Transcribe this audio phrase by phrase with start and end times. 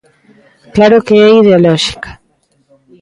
[0.75, 2.11] Claro que é ideolóxica.